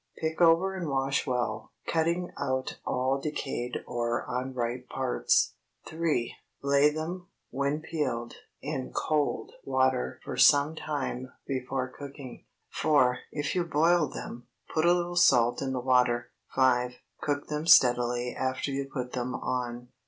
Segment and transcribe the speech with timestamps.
[0.17, 5.53] Pick over and wash well, cutting out all decayed or unripe parts.
[5.85, 6.33] 3.
[6.63, 8.33] Lay them, when peeled,
[8.63, 12.45] in cold water for some time before cooking.
[12.71, 13.19] 4.
[13.31, 16.31] If you boil them, put a little salt in the water.
[16.55, 16.95] 5.
[17.21, 19.89] Cook them steadily after you put them on.